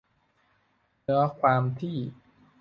[1.03, 1.97] เนื้อความที่